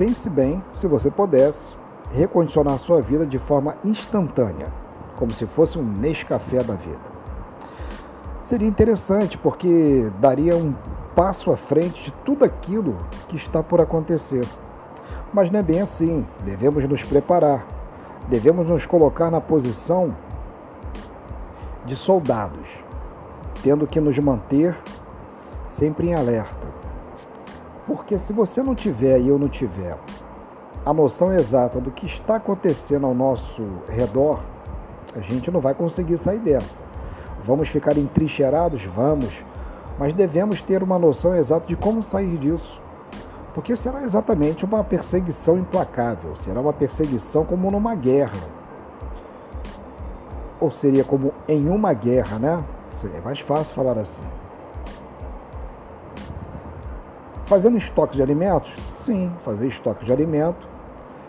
pense 0.00 0.30
bem 0.30 0.64
se 0.78 0.86
você 0.86 1.10
pudesse 1.10 1.62
recondicionar 2.10 2.78
sua 2.78 3.02
vida 3.02 3.26
de 3.26 3.38
forma 3.38 3.76
instantânea, 3.84 4.72
como 5.16 5.30
se 5.30 5.46
fosse 5.46 5.78
um 5.78 5.82
Nescafé 5.82 6.62
da 6.62 6.72
vida. 6.72 6.98
Seria 8.42 8.66
interessante 8.66 9.36
porque 9.36 10.10
daria 10.18 10.56
um 10.56 10.74
passo 11.14 11.52
à 11.52 11.56
frente 11.56 12.04
de 12.04 12.12
tudo 12.24 12.46
aquilo 12.46 12.96
que 13.28 13.36
está 13.36 13.62
por 13.62 13.78
acontecer. 13.78 14.48
Mas 15.34 15.50
não 15.50 15.60
é 15.60 15.62
bem 15.62 15.82
assim. 15.82 16.26
Devemos 16.46 16.82
nos 16.86 17.04
preparar. 17.04 17.66
Devemos 18.26 18.70
nos 18.70 18.86
colocar 18.86 19.30
na 19.30 19.38
posição 19.40 20.16
de 21.84 21.94
soldados, 21.94 22.82
tendo 23.62 23.86
que 23.86 24.00
nos 24.00 24.18
manter 24.18 24.74
sempre 25.68 26.08
em 26.08 26.14
alerta. 26.14 26.69
Porque 27.90 28.16
se 28.20 28.32
você 28.32 28.62
não 28.62 28.72
tiver 28.72 29.18
e 29.18 29.26
eu 29.26 29.36
não 29.36 29.48
tiver 29.48 29.98
a 30.86 30.94
noção 30.94 31.32
exata 31.34 31.80
do 31.80 31.90
que 31.90 32.06
está 32.06 32.36
acontecendo 32.36 33.04
ao 33.04 33.12
nosso 33.12 33.60
redor, 33.88 34.38
a 35.12 35.18
gente 35.18 35.50
não 35.50 35.58
vai 35.58 35.74
conseguir 35.74 36.16
sair 36.16 36.38
dessa. 36.38 36.80
Vamos 37.44 37.68
ficar 37.68 37.98
entrincheirados? 37.98 38.84
Vamos. 38.84 39.42
Mas 39.98 40.14
devemos 40.14 40.62
ter 40.62 40.84
uma 40.84 41.00
noção 41.00 41.34
exata 41.34 41.66
de 41.66 41.74
como 41.74 42.00
sair 42.00 42.38
disso. 42.38 42.80
Porque 43.54 43.74
será 43.74 44.04
exatamente 44.04 44.64
uma 44.64 44.84
perseguição 44.84 45.58
implacável, 45.58 46.36
será 46.36 46.60
uma 46.60 46.72
perseguição 46.72 47.44
como 47.44 47.72
numa 47.72 47.96
guerra. 47.96 48.38
Ou 50.60 50.70
seria 50.70 51.02
como 51.02 51.34
em 51.48 51.68
uma 51.68 51.92
guerra, 51.92 52.38
né? 52.38 52.64
É 53.16 53.20
mais 53.20 53.40
fácil 53.40 53.74
falar 53.74 53.98
assim. 53.98 54.22
Fazendo 57.50 57.76
estoque 57.76 58.14
de 58.14 58.22
alimentos? 58.22 58.72
Sim, 58.94 59.32
fazer 59.40 59.66
estoque 59.66 60.04
de 60.04 60.12
alimento 60.12 60.68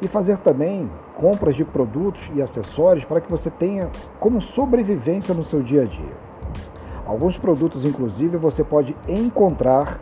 e 0.00 0.06
fazer 0.06 0.38
também 0.38 0.88
compras 1.16 1.56
de 1.56 1.64
produtos 1.64 2.30
e 2.32 2.40
acessórios 2.40 3.04
para 3.04 3.20
que 3.20 3.28
você 3.28 3.50
tenha 3.50 3.90
como 4.20 4.40
sobrevivência 4.40 5.34
no 5.34 5.42
seu 5.42 5.60
dia 5.60 5.82
a 5.82 5.84
dia. 5.86 6.16
Alguns 7.04 7.36
produtos, 7.36 7.84
inclusive, 7.84 8.36
você 8.36 8.62
pode 8.62 8.96
encontrar 9.08 9.98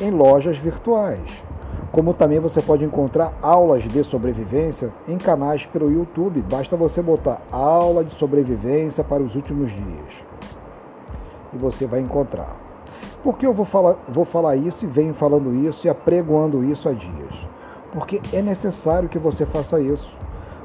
em 0.00 0.12
lojas 0.12 0.56
virtuais, 0.56 1.44
como 1.90 2.14
também 2.14 2.38
você 2.38 2.62
pode 2.62 2.84
encontrar 2.84 3.32
aulas 3.42 3.82
de 3.82 4.04
sobrevivência 4.04 4.92
em 5.08 5.18
canais 5.18 5.66
pelo 5.66 5.90
YouTube. 5.90 6.42
Basta 6.42 6.76
você 6.76 7.02
botar 7.02 7.42
aula 7.50 8.04
de 8.04 8.14
sobrevivência 8.14 9.02
para 9.02 9.20
os 9.20 9.34
últimos 9.34 9.72
dias 9.72 10.24
e 11.52 11.58
você 11.58 11.88
vai 11.88 11.98
encontrar. 11.98 12.65
Por 13.26 13.36
que 13.36 13.46
eu 13.46 13.52
vou 13.52 13.64
falar, 13.64 13.96
vou 14.08 14.24
falar 14.24 14.54
isso 14.54 14.84
e 14.84 14.88
venho 14.88 15.12
falando 15.12 15.52
isso 15.52 15.86
e 15.86 15.90
apregoando 15.90 16.62
isso 16.62 16.88
há 16.88 16.92
dias? 16.92 17.46
porque 17.96 18.20
é 18.30 18.42
necessário 18.42 19.08
que 19.08 19.18
você 19.18 19.46
faça 19.46 19.80
isso, 19.80 20.14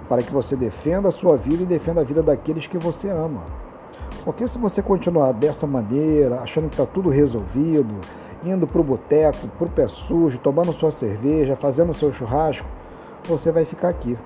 para 0.10 0.22
que 0.22 0.34
você 0.34 0.54
defenda 0.54 1.08
a 1.08 1.12
sua 1.14 1.38
vida 1.38 1.64
e 1.64 1.66
defenda 1.66 2.02
a 2.02 2.04
vida 2.04 2.22
daqueles 2.22 2.68
que 2.68 2.78
você 2.78 3.10
ama. 3.10 3.44
Porque 4.26 4.46
se 4.50 4.60
você 4.60 4.82
continuar 4.82 5.32
dessa 5.32 5.66
maneira, 5.66 6.42
achando 6.42 6.68
que 6.68 6.74
está 6.74 6.86
tudo 6.86 7.10
resolvido, 7.10 7.96
indo 8.44 8.68
para 8.68 8.82
o 8.82 8.84
boteco, 8.84 9.48
para 9.48 9.66
o 9.66 9.70
pé 9.70 9.88
sujo, 9.88 10.38
tomando 10.40 10.74
sua 10.74 10.92
cerveja, 10.92 11.56
fazendo 11.56 11.94
seu 11.94 12.12
churrasco, 12.12 12.68
você 13.24 13.50
vai 13.50 13.64
ficar 13.64 13.88
aqui. 13.88 14.18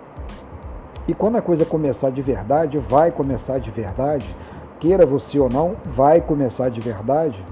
E 1.08 1.14
quando 1.14 1.36
a 1.36 1.44
coisa 1.44 1.64
começar 1.64 2.10
de 2.10 2.24
verdade, 2.24 2.80
vai 2.80 3.12
começar 3.12 3.60
de 3.60 3.70
verdade, 3.70 4.36
queira 4.80 5.06
você 5.06 5.38
ou 5.40 5.48
não, 5.48 5.76
vai 5.86 6.20
começar 6.22 6.70
de 6.70 6.82
verdade. 6.82 7.46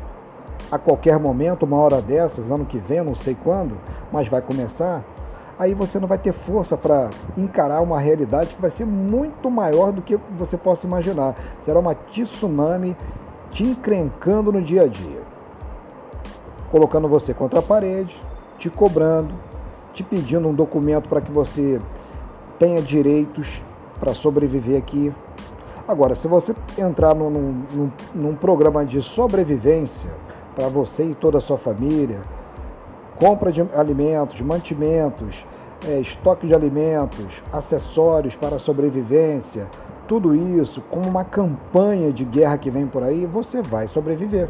A 0.74 0.80
qualquer 0.80 1.20
momento, 1.20 1.68
uma 1.68 1.78
hora 1.78 2.02
dessas, 2.02 2.50
ano 2.50 2.66
que 2.66 2.80
vem, 2.80 3.04
não 3.04 3.14
sei 3.14 3.38
quando, 3.44 3.78
mas 4.12 4.28
vai 4.28 4.42
começar 4.42 5.04
aí 5.60 5.76
você 5.76 6.00
não 6.00 6.08
vai 6.08 6.18
ter 6.18 6.32
força 6.32 6.76
para 6.76 7.12
encarar 7.38 7.82
uma 7.82 8.00
realidade 8.00 8.56
que 8.56 8.62
vai 8.62 8.72
ser 8.72 8.86
muito 8.86 9.52
maior 9.52 9.92
do 9.92 10.02
que 10.02 10.18
você 10.36 10.58
possa 10.58 10.88
imaginar. 10.88 11.36
Será 11.60 11.80
uma 11.80 11.94
tsunami 11.94 12.98
te 13.52 13.64
encrencando 13.64 14.52
no 14.52 14.62
dia 14.64 14.82
a 14.82 14.88
dia, 14.88 15.22
colocando 16.72 17.08
você 17.08 17.36
contra 17.36 17.60
a 17.60 17.62
parede, 17.62 18.20
te 18.58 18.68
cobrando, 18.68 19.36
te 19.94 20.04
pedindo 20.04 20.48
um 20.48 20.54
documento 20.56 21.08
para 21.08 21.22
que 21.22 21.32
você 21.32 21.80
tenha 22.58 22.82
direitos 22.82 23.64
para 24.00 24.12
sobreviver 24.14 24.80
aqui. 24.80 25.14
Agora, 25.88 26.16
se 26.16 26.28
você 26.28 26.56
entrar 26.78 27.14
num, 27.14 27.30
num, 27.30 27.92
num 28.16 28.36
programa 28.36 28.84
de 28.84 29.04
sobrevivência 29.04 30.10
para 30.56 30.68
você 30.68 31.04
e 31.04 31.16
toda 31.16 31.38
a 31.38 31.42
sua 31.42 31.58
família, 31.58 32.22
compra 33.20 33.52
de 33.52 33.62
alimentos, 33.74 34.42
mantimentos, 34.42 35.46
é, 35.88 36.00
estoque 36.00 36.48
de 36.48 36.54
alimentos, 36.54 37.42
acessórios 37.52 38.36
para 38.36 38.60
sobrevivência, 38.60 39.68
tudo 40.08 40.36
isso, 40.36 40.82
como 40.90 41.08
uma 41.08 41.24
campanha 41.24 42.12
de 42.12 42.26
guerra 42.26 42.58
que 42.58 42.70
vem 42.70 42.88
por 42.88 43.04
aí, 43.04 43.26
você 43.26 43.62
vai 43.62 43.88
sobreviver. 43.88 44.50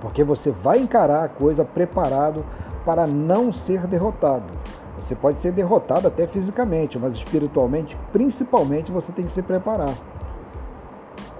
Porque 0.00 0.22
você 0.22 0.50
vai 0.50 0.78
encarar 0.78 1.24
a 1.24 1.28
coisa 1.28 1.64
preparado 1.64 2.44
para 2.84 3.06
não 3.06 3.52
ser 3.52 3.86
derrotado. 3.86 4.52
Você 4.98 5.14
pode 5.14 5.40
ser 5.40 5.52
derrotado 5.52 6.06
até 6.06 6.26
fisicamente, 6.26 6.98
mas 6.98 7.14
espiritualmente, 7.14 7.96
principalmente, 8.12 8.92
você 8.92 9.10
tem 9.10 9.24
que 9.24 9.32
se 9.32 9.42
preparar. 9.42 9.94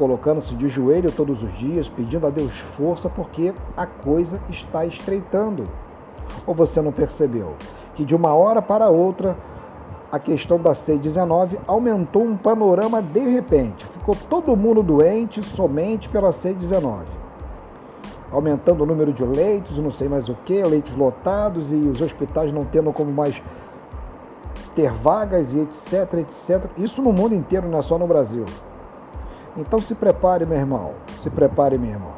Colocando-se 0.02 0.56
de 0.56 0.66
joelho 0.68 1.12
todos 1.12 1.44
os 1.44 1.56
dias, 1.56 1.88
pedindo 1.88 2.26
a 2.26 2.30
Deus 2.30 2.58
força, 2.76 3.08
porque 3.08 3.54
a 3.76 3.86
coisa 3.86 4.40
está 4.50 4.84
estreitando. 4.84 5.62
Ou 6.44 6.52
você 6.52 6.82
não 6.82 6.90
percebeu 6.90 7.54
que 7.94 8.04
de 8.04 8.12
uma 8.12 8.34
hora 8.34 8.60
para 8.60 8.88
outra 8.88 9.36
a 10.10 10.18
questão 10.18 10.58
da 10.58 10.72
C19 10.72 11.56
aumentou 11.68 12.24
um 12.24 12.36
panorama 12.36 13.00
de 13.00 13.20
repente. 13.20 13.86
Ficou 13.86 14.16
todo 14.28 14.56
mundo 14.56 14.82
doente 14.82 15.41
somente 15.41 16.08
pela 16.08 16.30
C19. 16.30 17.04
Aumentando 18.32 18.82
o 18.82 18.86
número 18.86 19.12
de 19.12 19.22
leitos, 19.22 19.78
não 19.78 19.92
sei 19.92 20.08
mais 20.08 20.28
o 20.28 20.34
que, 20.34 20.64
leitos 20.64 20.94
lotados 20.94 21.70
e 21.70 21.76
os 21.76 22.02
hospitais 22.02 22.52
não 22.52 22.64
tendo 22.64 22.92
como 22.92 23.12
mais 23.12 23.41
ter 24.74 24.91
vagas 24.94 25.52
e 25.52 25.60
etc, 25.60 26.14
etc. 26.14 26.68
Isso 26.76 27.00
no 27.00 27.12
mundo 27.12 27.36
inteiro, 27.36 27.68
não 27.68 27.78
é 27.78 27.82
só 27.82 27.96
no 27.96 28.08
Brasil. 28.08 28.44
Então 29.56 29.78
se 29.80 29.94
prepare, 29.94 30.46
meu 30.46 30.56
irmão. 30.56 30.92
Se 31.20 31.28
prepare, 31.28 31.78
minha 31.78 31.94
irmã. 31.94 32.12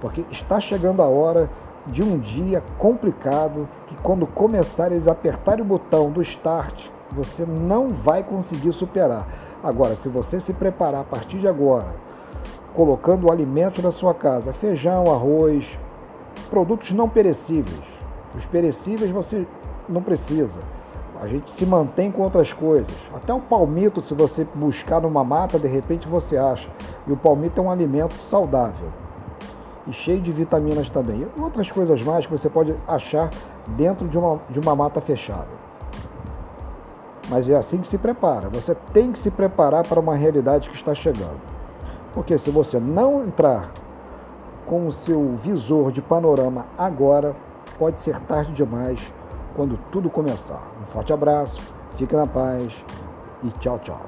Porque 0.00 0.24
está 0.30 0.60
chegando 0.60 1.02
a 1.02 1.06
hora 1.06 1.50
de 1.86 2.02
um 2.02 2.18
dia 2.18 2.62
complicado 2.78 3.68
que 3.86 3.96
quando 3.96 4.26
começar 4.26 4.90
eles 4.90 5.08
apertarem 5.08 5.64
o 5.64 5.68
botão 5.68 6.10
do 6.10 6.22
start, 6.22 6.88
você 7.10 7.44
não 7.44 7.88
vai 7.88 8.22
conseguir 8.22 8.72
superar. 8.72 9.26
Agora, 9.62 9.96
se 9.96 10.08
você 10.08 10.38
se 10.38 10.52
preparar 10.52 11.02
a 11.02 11.04
partir 11.04 11.38
de 11.38 11.48
agora, 11.48 11.94
colocando 12.74 13.26
o 13.26 13.32
alimento 13.32 13.82
na 13.82 13.90
sua 13.90 14.14
casa, 14.14 14.52
feijão, 14.52 15.04
arroz, 15.12 15.78
produtos 16.50 16.92
não 16.92 17.08
perecíveis. 17.08 17.82
Os 18.36 18.44
perecíveis 18.46 19.10
você 19.10 19.46
não 19.88 20.02
precisa. 20.02 20.58
A 21.24 21.26
gente 21.26 21.50
se 21.52 21.64
mantém 21.64 22.12
com 22.12 22.20
outras 22.20 22.52
coisas. 22.52 22.94
Até 23.14 23.32
o 23.32 23.40
palmito, 23.40 24.02
se 24.02 24.12
você 24.12 24.46
buscar 24.54 25.00
numa 25.00 25.24
mata, 25.24 25.58
de 25.58 25.66
repente 25.66 26.06
você 26.06 26.36
acha. 26.36 26.68
E 27.06 27.12
o 27.12 27.16
palmito 27.16 27.58
é 27.58 27.64
um 27.64 27.70
alimento 27.70 28.12
saudável 28.12 28.90
e 29.86 29.92
cheio 29.94 30.20
de 30.20 30.30
vitaminas 30.30 30.90
também. 30.90 31.22
E 31.22 31.40
outras 31.40 31.72
coisas 31.72 32.02
mais 32.02 32.26
que 32.26 32.32
você 32.32 32.50
pode 32.50 32.76
achar 32.86 33.30
dentro 33.68 34.06
de 34.06 34.18
uma, 34.18 34.38
de 34.50 34.60
uma 34.60 34.76
mata 34.76 35.00
fechada. 35.00 35.48
Mas 37.30 37.48
é 37.48 37.56
assim 37.56 37.78
que 37.78 37.88
se 37.88 37.96
prepara. 37.96 38.50
Você 38.50 38.74
tem 38.92 39.10
que 39.10 39.18
se 39.18 39.30
preparar 39.30 39.86
para 39.86 39.98
uma 39.98 40.14
realidade 40.14 40.68
que 40.68 40.76
está 40.76 40.94
chegando. 40.94 41.40
Porque 42.12 42.36
se 42.36 42.50
você 42.50 42.78
não 42.78 43.24
entrar 43.24 43.72
com 44.66 44.86
o 44.86 44.92
seu 44.92 45.34
visor 45.36 45.90
de 45.90 46.02
panorama 46.02 46.66
agora, 46.76 47.34
pode 47.78 48.02
ser 48.02 48.20
tarde 48.20 48.52
demais 48.52 49.00
quando 49.54 49.78
tudo 49.90 50.10
começar. 50.10 50.62
Um 50.82 50.86
forte 50.92 51.12
abraço, 51.12 51.60
fique 51.96 52.14
na 52.14 52.26
paz 52.26 52.72
e 53.42 53.50
tchau, 53.58 53.78
tchau. 53.78 54.02